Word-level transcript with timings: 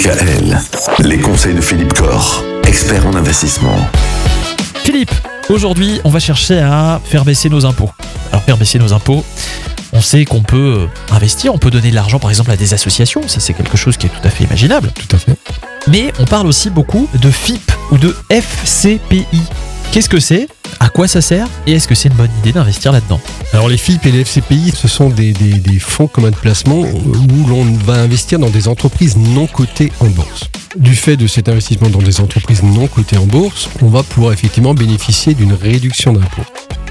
DKL, 0.00 0.58
les 1.00 1.18
conseils 1.18 1.54
de 1.54 1.60
Philippe 1.60 1.92
Corr, 1.92 2.42
expert 2.66 3.06
en 3.06 3.14
investissement. 3.14 3.76
Philippe, 4.82 5.12
aujourd'hui, 5.50 6.00
on 6.04 6.08
va 6.08 6.18
chercher 6.18 6.58
à 6.58 7.02
faire 7.04 7.26
baisser 7.26 7.50
nos 7.50 7.66
impôts. 7.66 7.90
Alors, 8.32 8.42
faire 8.42 8.56
baisser 8.56 8.78
nos 8.78 8.94
impôts, 8.94 9.22
on 9.92 10.00
sait 10.00 10.24
qu'on 10.24 10.42
peut 10.42 10.88
euh, 10.88 11.14
investir, 11.14 11.52
on 11.52 11.58
peut 11.58 11.70
donner 11.70 11.90
de 11.90 11.94
l'argent 11.94 12.18
par 12.18 12.30
exemple 12.30 12.50
à 12.50 12.56
des 12.56 12.72
associations, 12.72 13.28
ça 13.28 13.40
c'est 13.40 13.52
quelque 13.52 13.76
chose 13.76 13.98
qui 13.98 14.06
est 14.06 14.10
tout 14.10 14.26
à 14.26 14.30
fait 14.30 14.44
imaginable. 14.44 14.90
Tout 14.94 15.16
à 15.16 15.18
fait. 15.18 15.36
Mais 15.86 16.14
on 16.18 16.24
parle 16.24 16.46
aussi 16.46 16.70
beaucoup 16.70 17.06
de 17.20 17.30
FIP 17.30 17.70
ou 17.90 17.98
de 17.98 18.16
FCPI. 18.30 19.26
Qu'est-ce 19.92 20.08
que 20.08 20.20
c'est? 20.20 20.48
À 20.82 20.88
quoi 20.88 21.06
ça 21.06 21.20
sert 21.20 21.46
Et 21.66 21.72
est-ce 21.72 21.86
que 21.86 21.94
c'est 21.94 22.08
une 22.08 22.14
bonne 22.14 22.30
idée 22.40 22.52
d'investir 22.52 22.90
là-dedans 22.90 23.20
Alors 23.52 23.68
les 23.68 23.76
FIP 23.76 24.06
et 24.06 24.12
les 24.12 24.20
FCPI, 24.20 24.72
ce 24.74 24.88
sont 24.88 25.10
des, 25.10 25.34
fonds 25.78 26.06
communs 26.06 26.30
de 26.30 26.36
placement 26.36 26.80
où 26.80 27.46
l'on 27.46 27.64
va 27.84 27.94
investir 27.94 28.38
dans 28.38 28.48
des 28.48 28.66
entreprises 28.66 29.18
non 29.18 29.46
cotées 29.46 29.92
en 30.00 30.06
bourse. 30.06 30.50
Du 30.76 30.94
fait 30.94 31.18
de 31.18 31.26
cet 31.26 31.50
investissement 31.50 31.90
dans 31.90 31.98
des 31.98 32.20
entreprises 32.20 32.62
non 32.62 32.86
cotées 32.86 33.18
en 33.18 33.26
bourse, 33.26 33.68
on 33.82 33.88
va 33.88 34.02
pouvoir 34.02 34.32
effectivement 34.32 34.72
bénéficier 34.72 35.34
d'une 35.34 35.52
réduction 35.52 36.14
d'impôt. 36.14 36.44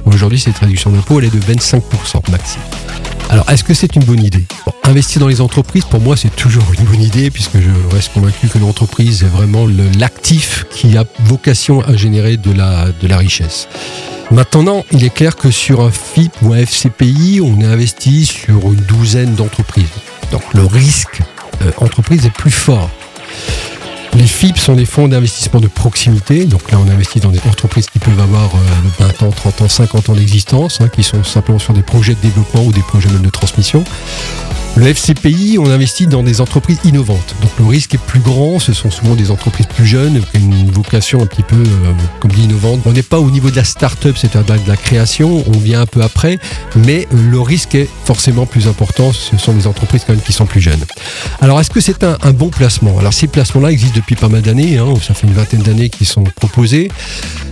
Aujourd'hui, 0.05 0.39
cette 0.39 0.59
réduction 0.59 0.91
d'impôt, 0.91 1.19
elle 1.19 1.25
est 1.25 1.35
de 1.35 1.39
25% 1.39 2.29
maximum. 2.29 2.65
Alors, 3.29 3.47
est-ce 3.51 3.63
que 3.63 3.75
c'est 3.75 3.95
une 3.95 4.03
bonne 4.03 4.23
idée 4.23 4.45
Investir 4.83 5.21
dans 5.21 5.27
les 5.27 5.39
entreprises, 5.39 5.85
pour 5.85 6.01
moi, 6.01 6.17
c'est 6.17 6.35
toujours 6.35 6.63
une 6.77 6.85
bonne 6.85 7.01
idée, 7.01 7.29
puisque 7.29 7.59
je 7.59 7.95
reste 7.95 8.11
convaincu 8.13 8.47
que 8.47 8.57
l'entreprise 8.57 9.23
est 9.23 9.27
vraiment 9.27 9.67
l'actif 9.99 10.65
qui 10.71 10.97
a 10.97 11.05
vocation 11.19 11.81
à 11.81 11.95
générer 11.95 12.37
de 12.37 12.51
la, 12.51 12.87
de 12.91 13.07
la 13.07 13.17
richesse. 13.17 13.67
Maintenant, 14.31 14.83
il 14.91 15.03
est 15.03 15.13
clair 15.13 15.35
que 15.35 15.51
sur 15.51 15.81
un 15.81 15.91
FIP 15.91 16.31
ou 16.41 16.53
un 16.53 16.57
FCPI, 16.57 17.39
on 17.43 17.61
est 17.61 17.65
investi 17.65 18.25
sur 18.25 18.71
une 18.71 18.81
douzaine 18.81 19.35
d'entreprises. 19.35 19.85
Donc 20.31 20.41
le 20.53 20.65
risque 20.65 21.21
euh, 21.61 21.71
entreprise 21.77 22.25
est 22.25 22.33
plus 22.33 22.51
fort. 22.51 22.89
Les 24.15 24.25
FIP 24.25 24.57
sont 24.57 24.75
des 24.75 24.85
fonds 24.85 25.07
d'investissement 25.07 25.59
de 25.59 25.67
proximité. 25.67 26.45
Donc 26.45 26.71
là, 26.71 26.77
on 26.83 26.89
investit 26.89 27.19
dans 27.19 27.29
des 27.29 27.41
entreprises 27.47 27.89
qui 27.89 27.99
peuvent 27.99 28.19
avoir 28.19 28.49
euh, 28.55 29.05
20 29.19 29.27
ans, 29.27 29.31
30 29.31 29.61
ans, 29.61 29.69
50 29.69 30.09
ans 30.09 30.15
d'existence, 30.15 30.81
hein, 30.81 30.89
qui 30.89 31.03
sont 31.03 31.23
simplement 31.23 31.59
sur 31.59 31.73
des 31.73 31.83
projets 31.83 32.15
de 32.15 32.21
développement 32.21 32.63
ou 32.63 32.71
des 32.71 32.81
projets 32.81 33.09
même 33.09 33.21
de 33.21 33.29
transmission. 33.29 33.83
Le 34.75 34.87
FCPI, 34.87 35.57
on 35.59 35.69
investit 35.69 36.07
dans 36.07 36.23
des 36.23 36.41
entreprises 36.41 36.79
innovantes. 36.85 37.35
Donc 37.41 37.51
le 37.59 37.65
risque 37.65 37.95
est 37.95 38.01
plus 38.01 38.19
grand, 38.19 38.59
ce 38.59 38.73
sont 38.73 38.91
souvent 38.91 39.15
des 39.15 39.31
entreprises 39.31 39.65
plus 39.67 39.85
jeunes, 39.85 40.21
vocation 40.81 41.21
un 41.21 41.25
petit 41.25 41.43
peu, 41.43 41.55
euh, 41.55 41.93
comme 42.19 42.31
dit, 42.31 42.43
innovante. 42.43 42.81
On 42.85 42.93
n'est 42.93 43.09
pas 43.15 43.19
au 43.19 43.29
niveau 43.29 43.49
de 43.49 43.55
la 43.55 43.63
start-up, 43.63 44.15
c'est-à-dire 44.17 44.63
de 44.63 44.69
la 44.69 44.77
création, 44.77 45.43
on 45.47 45.57
vient 45.57 45.81
un 45.81 45.85
peu 45.85 46.01
après, 46.01 46.39
mais 46.75 47.07
le 47.11 47.39
risque 47.39 47.75
est 47.75 47.89
forcément 48.05 48.45
plus 48.45 48.67
important, 48.67 49.11
ce 49.13 49.37
sont 49.37 49.53
des 49.53 49.67
entreprises 49.67 50.03
quand 50.05 50.13
même 50.13 50.21
qui 50.21 50.33
sont 50.33 50.45
plus 50.45 50.61
jeunes. 50.61 50.83
Alors 51.41 51.59
est-ce 51.59 51.69
que 51.69 51.81
c'est 51.81 52.03
un, 52.03 52.17
un 52.21 52.31
bon 52.31 52.49
placement? 52.49 52.97
Alors 52.99 53.13
ces 53.13 53.27
placements-là 53.27 53.71
existent 53.71 53.97
depuis 53.97 54.15
pas 54.15 54.29
mal 54.29 54.41
d'années, 54.41 54.77
hein, 54.77 54.93
ça 55.05 55.13
fait 55.13 55.27
une 55.27 55.33
vingtaine 55.33 55.61
d'années 55.61 55.89
qu'ils 55.89 56.07
sont 56.07 56.23
proposés. 56.23 56.89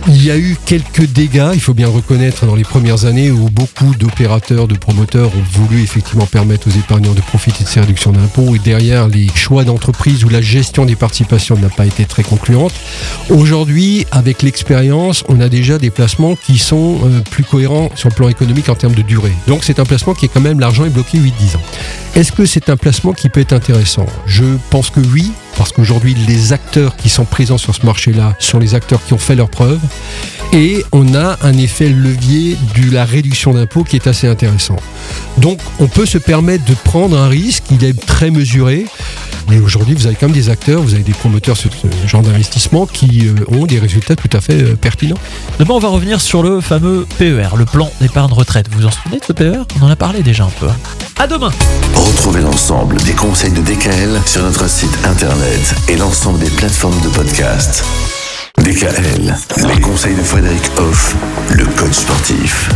Il 0.08 0.24
y 0.24 0.30
a 0.30 0.38
eu 0.38 0.56
quelques 0.64 1.06
dégâts, 1.06 1.50
il 1.54 1.60
faut 1.60 1.74
bien 1.74 1.88
reconnaître, 1.88 2.46
dans 2.46 2.54
les 2.54 2.64
premières 2.64 3.04
années 3.04 3.30
où 3.30 3.50
beaucoup 3.50 3.94
d'opérateurs, 3.94 4.66
de 4.66 4.76
promoteurs 4.76 5.28
ont 5.28 5.44
voulu 5.52 5.82
effectivement 5.82 6.26
permettre 6.26 6.68
aux 6.68 6.76
épargnants 6.78 7.14
de 7.14 7.20
profiter 7.20 7.64
de 7.64 7.68
ces 7.68 7.80
réductions 7.80 8.12
d'impôts 8.12 8.54
et 8.54 8.58
derrière 8.58 9.08
les 9.08 9.28
choix 9.34 9.64
d'entreprise 9.64 10.24
où 10.24 10.28
la 10.28 10.40
gestion 10.40 10.86
des 10.86 10.96
participations 10.96 11.56
n'a 11.56 11.68
pas 11.68 11.86
été 11.86 12.04
très 12.04 12.22
concluante. 12.22 12.72
Aujourd'hui, 13.30 14.06
avec 14.10 14.42
l'expérience, 14.42 15.22
on 15.28 15.40
a 15.40 15.48
déjà 15.48 15.78
des 15.78 15.90
placements 15.90 16.34
qui 16.34 16.56
sont 16.56 16.98
euh, 17.04 17.20
plus 17.30 17.44
cohérents 17.44 17.90
sur 17.94 18.08
le 18.08 18.14
plan 18.14 18.28
économique 18.28 18.70
en 18.70 18.74
termes 18.74 18.94
de 18.94 19.02
durée. 19.02 19.34
Donc 19.46 19.64
c'est 19.64 19.78
un 19.80 19.84
placement 19.84 20.14
qui 20.14 20.24
est 20.24 20.28
quand 20.28 20.40
même, 20.40 20.60
l'argent 20.60 20.86
est 20.86 20.90
bloqué 20.90 21.18
8-10 21.18 21.56
ans. 21.56 21.62
Est-ce 22.14 22.32
que 22.32 22.46
c'est 22.46 22.70
un 22.70 22.76
placement 22.76 23.12
qui 23.12 23.28
peut 23.28 23.40
être 23.40 23.52
intéressant? 23.52 24.06
Je 24.26 24.44
pense 24.70 24.88
que 24.88 25.00
oui, 25.00 25.30
parce 25.58 25.72
qu'aujourd'hui 25.72 26.14
les 26.26 26.54
acteurs 26.54 26.96
qui 26.96 27.10
sont 27.10 27.26
présents 27.26 27.58
sur 27.58 27.74
ce 27.74 27.84
marché-là 27.84 28.34
sont 28.38 28.58
les 28.58 28.74
acteurs 28.74 29.04
qui 29.04 29.12
ont 29.12 29.18
fait 29.18 29.34
leurs 29.34 29.50
preuves. 29.50 29.80
Et 30.54 30.82
on 30.92 31.14
a 31.14 31.38
un 31.42 31.52
effet 31.58 31.90
levier 31.90 32.56
de 32.80 32.90
la 32.90 33.04
réduction 33.04 33.52
d'impôts 33.52 33.84
qui 33.84 33.96
est 33.96 34.06
assez 34.06 34.26
intéressant. 34.26 34.76
Donc 35.36 35.60
on 35.78 35.86
peut 35.86 36.06
se 36.06 36.16
permettre 36.16 36.64
de 36.64 36.74
prendre 36.74 37.18
un 37.18 37.28
risque, 37.28 37.64
il 37.70 37.84
est 37.84 37.98
très 38.06 38.30
mesuré. 38.30 38.86
Mais 39.48 39.58
aujourd'hui, 39.58 39.94
vous 39.94 40.06
avez 40.06 40.14
quand 40.14 40.26
même 40.26 40.34
des 40.36 40.50
acteurs, 40.50 40.82
vous 40.82 40.94
avez 40.94 41.02
des 41.02 41.12
promoteurs 41.12 41.56
sur 41.56 41.70
ce 41.72 41.86
genre 42.06 42.22
d'investissement 42.22 42.86
qui 42.86 43.26
euh, 43.28 43.34
ont 43.56 43.64
des 43.66 43.78
résultats 43.78 44.14
tout 44.16 44.28
à 44.32 44.40
fait 44.40 44.62
euh, 44.62 44.76
pertinents. 44.76 45.16
Demain, 45.58 45.74
on 45.74 45.78
va 45.78 45.88
revenir 45.88 46.20
sur 46.20 46.42
le 46.42 46.60
fameux 46.60 47.06
PER, 47.18 47.48
le 47.56 47.64
plan 47.64 47.90
d'épargne 48.00 48.32
retraite. 48.32 48.66
Vous 48.70 48.80
vous 48.80 48.86
en 48.86 48.90
souvenez 48.90 49.18
de 49.20 49.24
ce 49.24 49.32
PER 49.32 49.62
On 49.80 49.84
en 49.86 49.90
a 49.90 49.96
parlé 49.96 50.22
déjà 50.22 50.44
un 50.44 50.50
peu. 50.60 50.66
hein. 50.68 50.76
À 51.18 51.26
demain 51.26 51.50
Retrouvez 51.94 52.40
l'ensemble 52.42 52.96
des 53.02 53.12
conseils 53.12 53.52
de 53.52 53.60
DKL 53.62 54.20
sur 54.26 54.42
notre 54.42 54.68
site 54.68 54.96
internet 55.04 55.74
et 55.88 55.96
l'ensemble 55.96 56.38
des 56.40 56.50
plateformes 56.50 57.00
de 57.00 57.08
podcast. 57.08 57.84
DKL, 58.58 59.34
les 59.68 59.80
conseils 59.80 60.14
de 60.16 60.22
Frédéric 60.22 60.62
Hoff, 60.78 61.16
le 61.50 61.64
coach 61.64 61.92
sportif. 61.94 62.70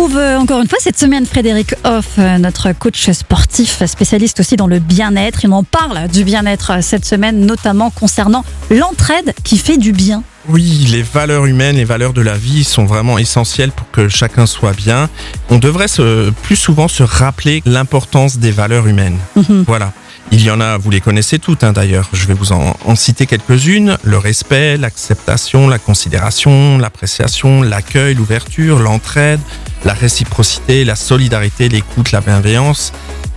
Retrouve 0.00 0.16
euh, 0.16 0.38
encore 0.38 0.62
une 0.62 0.66
fois 0.66 0.78
cette 0.80 0.98
semaine, 0.98 1.26
Frédéric 1.26 1.74
Hoff, 1.84 2.12
euh, 2.18 2.38
notre 2.38 2.72
coach 2.72 3.10
sportif, 3.10 3.84
spécialiste 3.84 4.40
aussi 4.40 4.56
dans 4.56 4.66
le 4.66 4.78
bien-être. 4.78 5.44
Il 5.44 5.52
en 5.52 5.62
parle 5.62 6.08
du 6.08 6.24
bien-être 6.24 6.70
euh, 6.70 6.80
cette 6.80 7.04
semaine, 7.04 7.44
notamment 7.44 7.90
concernant 7.90 8.42
l'entraide 8.70 9.34
qui 9.44 9.58
fait 9.58 9.76
du 9.76 9.92
bien. 9.92 10.22
Oui, 10.48 10.86
les 10.90 11.02
valeurs 11.02 11.44
humaines, 11.44 11.76
les 11.76 11.84
valeurs 11.84 12.14
de 12.14 12.22
la 12.22 12.38
vie 12.38 12.64
sont 12.64 12.86
vraiment 12.86 13.18
essentielles 13.18 13.72
pour 13.72 13.90
que 13.90 14.08
chacun 14.08 14.46
soit 14.46 14.72
bien. 14.72 15.10
On 15.50 15.58
devrait 15.58 15.86
se, 15.86 16.30
plus 16.30 16.56
souvent 16.56 16.88
se 16.88 17.02
rappeler 17.02 17.62
l'importance 17.66 18.38
des 18.38 18.52
valeurs 18.52 18.86
humaines. 18.86 19.18
Mhm. 19.36 19.64
Voilà. 19.66 19.92
Il 20.32 20.42
y 20.42 20.50
en 20.50 20.60
a, 20.60 20.78
vous 20.78 20.90
les 20.90 21.00
connaissez 21.00 21.38
toutes 21.38 21.64
hein, 21.64 21.72
d'ailleurs. 21.72 22.08
Je 22.12 22.26
vais 22.26 22.34
vous 22.34 22.52
en, 22.52 22.76
en 22.84 22.94
citer 22.94 23.26
quelques-unes. 23.26 23.98
Le 24.02 24.18
respect, 24.18 24.76
l'acceptation, 24.76 25.68
la 25.68 25.78
considération, 25.78 26.78
l'appréciation, 26.78 27.62
l'accueil, 27.62 28.14
l'ouverture, 28.14 28.78
l'entraide, 28.78 29.40
la 29.84 29.92
réciprocité, 29.92 30.84
la 30.84 30.94
solidarité, 30.94 31.68
l'écoute, 31.68 32.12
la 32.12 32.20
bienveillance. 32.20 32.92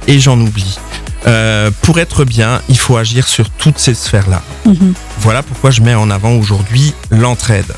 Et 0.07 0.19
j'en 0.19 0.39
oublie. 0.39 0.77
Euh, 1.25 1.71
pour 1.81 1.99
être 1.99 2.25
bien, 2.25 2.61
il 2.69 2.77
faut 2.77 2.97
agir 2.97 3.27
sur 3.27 3.49
toutes 3.49 3.79
ces 3.79 3.93
sphères-là. 3.93 4.41
Mhm. 4.65 4.93
Voilà 5.19 5.41
pourquoi 5.41 5.71
je 5.71 5.81
mets 5.81 5.95
en 5.95 6.09
avant 6.09 6.33
aujourd'hui 6.33 6.93
l'entraide. 7.09 7.73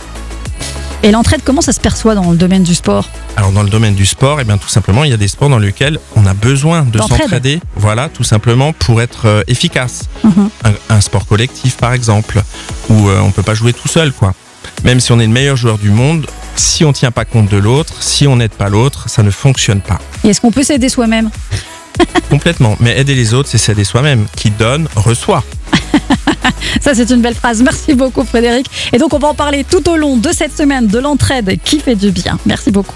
Et 1.04 1.12
l'entraide, 1.12 1.42
comment 1.46 1.62
ça 1.62 1.72
se 1.72 1.80
perçoit 1.80 2.16
dans 2.16 2.32
le 2.32 2.38
domaine 2.38 2.64
du 2.64 2.74
sport? 2.74 3.08
Alors 3.38 3.52
dans 3.52 3.64
le 3.64 3.70
domaine 3.70 3.96
du 3.96 4.06
sport, 4.06 4.40
eh 4.40 4.44
bien 4.44 4.58
tout 4.58 4.70
simplement, 4.70 5.04
il 5.04 5.12
y 5.12 5.14
a 5.14 5.18
des 5.18 5.28
sports 5.28 5.50
dans 5.50 5.60
lesquels 5.60 6.00
on 6.16 6.26
a 6.26 6.34
besoin 6.34 6.84
de 6.84 7.00
s'entraider. 7.00 7.60
Voilà, 7.76 8.10
tout 8.10 8.24
simplement 8.24 8.74
pour 8.74 9.02
être 9.02 9.26
euh, 9.28 9.44
efficace. 9.48 10.04
Mhm. 10.24 10.50
Un, 10.64 10.96
un 10.96 11.02
sport 11.02 11.26
collectif 11.26 11.78
par 11.78 11.94
exemple, 11.94 12.42
où 12.90 13.10
euh, 13.10 13.20
on 13.20 13.32
peut 13.32 13.44
pas 13.44 13.54
jouer 13.54 13.74
tout 13.74 13.88
seul 13.88 14.14
quoi. 14.14 14.34
Même 14.84 15.00
si 15.00 15.12
on 15.12 15.20
est 15.20 15.28
le 15.28 15.32
meilleur 15.34 15.56
joueur 15.56 15.78
du 15.78 15.90
monde, 15.90 16.28
si 16.56 16.86
on 16.86 16.94
tient 16.94 17.12
pas 17.12 17.26
compte 17.26 17.50
de 17.50 17.58
l'autre, 17.58 18.02
si 18.02 18.28
on 18.28 18.38
n'aide 18.38 18.52
pas 18.52 18.70
l'autre, 18.70 19.10
ça 19.10 19.24
ne 19.24 19.32
fonctionne 19.32 19.82
pas. 19.82 20.00
Et 20.24 20.30
est-ce 20.30 20.42
qu'on 20.42 20.52
peut 20.52 20.64
s'aider 20.64 20.90
soi-même? 20.90 21.30
Complètement. 22.30 22.76
Mais 22.80 22.98
aider 23.00 23.16
les 23.16 23.34
autres, 23.34 23.50
c'est 23.50 23.58
s'aider 23.58 23.84
soi-même. 23.84 24.26
Qui 24.36 24.50
donne, 24.50 24.88
reçoit. 24.96 25.44
Ça, 26.82 26.94
c'est 26.94 27.10
une 27.10 27.22
belle 27.22 27.36
phrase. 27.36 27.62
Merci 27.62 27.94
beaucoup, 27.94 28.24
Frédéric. 28.24 28.68
Et 28.92 28.98
donc, 28.98 29.14
on 29.14 29.20
va 29.20 29.30
en 29.30 29.34
parler 29.34 29.64
tout 29.64 29.88
au 29.90 29.96
long 29.96 30.18
de 30.18 30.30
cette 30.32 30.56
semaine 30.56 30.88
de 30.88 31.00
l'entraide 31.00 31.58
qui 31.64 31.80
fait 31.80 31.96
du 31.96 32.12
bien. 32.12 32.38
Merci 32.46 32.72
beaucoup. 32.72 32.96